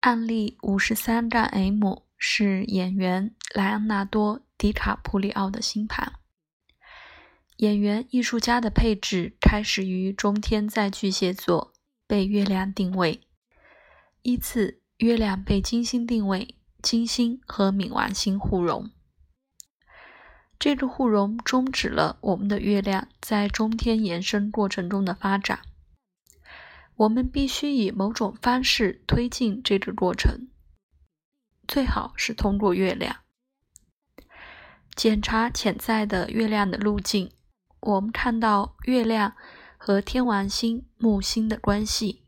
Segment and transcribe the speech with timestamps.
[0.00, 6.14] 案例五十三杠 M 是演员莱昂纳多·迪卡普里奥的星盘。
[7.58, 11.74] 演员艺术家的配置开始于中天在巨蟹座，
[12.06, 13.20] 被月亮定位；
[14.22, 18.90] 依次，月亮被金星定位，金星和冥王星互融。
[20.58, 25.60] 这个互融终止了我们的月亮在中天延伸过程中的发展。
[27.00, 30.48] 我们必须以某种方式推进这个过程，
[31.66, 33.20] 最好是通过月亮
[34.94, 37.32] 检查潜在的月亮的路径。
[37.80, 39.34] 我们看到月亮
[39.78, 42.22] 和天王星木星的关系。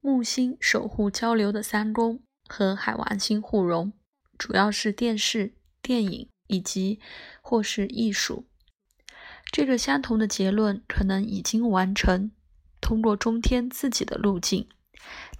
[0.00, 3.92] 木星守护交流的三宫，和海王星互融，
[4.36, 6.98] 主要是电视、电影以及
[7.40, 8.48] 或是艺术。
[9.52, 12.32] 这个相同的结论可能已经完成。
[12.84, 14.68] 通过中天自己的路径，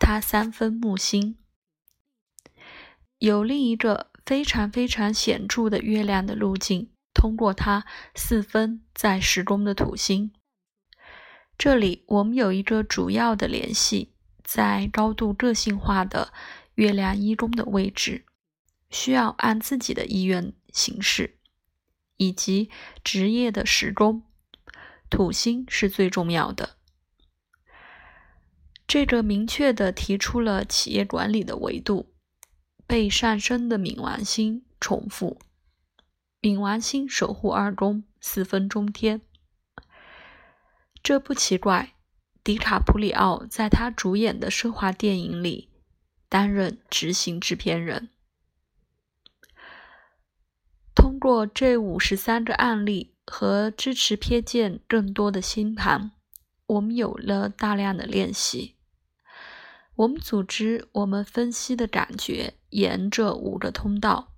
[0.01, 1.37] 它三分木星，
[3.19, 10.33] 有另一个非常非常显著的月亮的路径，通过它四分在十宫的土星。
[11.59, 16.33] 这里我们有一个主要的联系，在高度个性化的
[16.77, 18.25] 月亮一宫的位置，
[18.89, 21.37] 需要按自己的意愿行事，
[22.17, 22.71] 以及
[23.05, 24.23] 职业的十宫，
[25.11, 26.79] 土星是最重要的。
[28.87, 32.11] 这个明确地提出了企业管理的维度。
[32.87, 35.39] 被上升的冥王星重复，
[36.43, 39.23] 冥王星守护二宫，四分中天。
[41.03, 41.95] 这不奇怪。
[42.45, 45.71] 迪卡普里奥在他主演的奢华电影里
[46.29, 48.11] 担任执行制片人。
[50.95, 56.13] 通过这五十三个案例和支持瞥见更多的星盘，
[56.67, 58.74] 我们有了大量的练习。
[59.97, 64.33] 我们组织我们分析的感觉，沿着五个通道：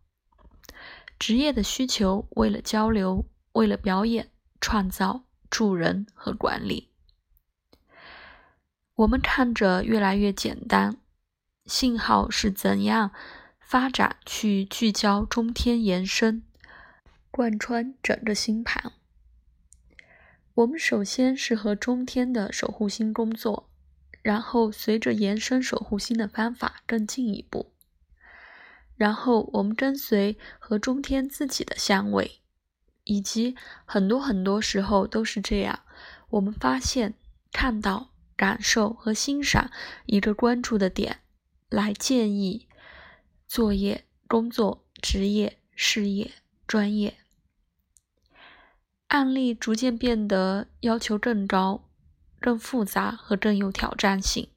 [1.19, 4.30] 职业的需求，为了交流，为了表演、
[4.61, 6.91] 创造、助人和管理。
[8.97, 10.98] 我们看着越来越简单，
[11.64, 13.13] 信号是怎样
[13.59, 16.42] 发展去聚焦中天延伸，
[17.30, 18.92] 贯穿整个星盘。
[20.53, 23.70] 我们首先是和中天的守护星工作。
[24.27, 27.73] 然后，随着延伸守护星的方法更进一步，
[28.97, 32.41] 然后我们跟随和中天自己的相位，
[33.05, 33.55] 以及
[33.85, 35.79] 很多很多时候都是这样，
[36.31, 37.15] 我们发现、
[37.53, 39.70] 看到、感受和欣赏
[40.07, 41.20] 一个关注的点，
[41.69, 42.67] 来建议
[43.47, 46.33] 作业、工作、职业、事业、
[46.67, 47.15] 专业
[49.07, 51.86] 案例逐渐变得要求更高。
[52.46, 54.51] 更复杂和更有挑战性。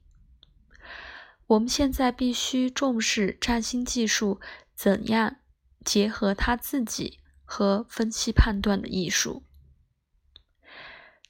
[1.48, 4.40] 我们现在必须重视占星技术
[4.76, 5.38] 怎样
[5.84, 9.42] 结合他自己和分析判断的艺术。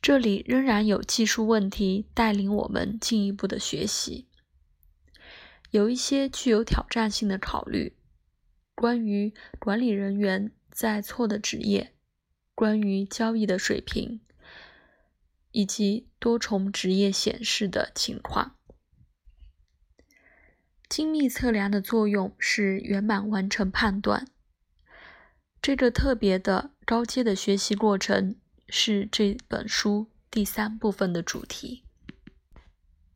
[0.02, 4.28] 这里仍然有技术问题带领我们进一步的学习。
[5.70, 7.96] 有一些具有挑战性的考虑，
[8.74, 11.94] 关于管理人员在错的职业，
[12.54, 14.20] 关于交易的水平。
[15.52, 18.56] 以及多重职业显示的情况。
[20.88, 24.26] 精密测量的作用是圆满完成判断。
[25.62, 28.34] 这个特别的高阶的学习过程
[28.68, 31.84] 是这本书第三部分的主题。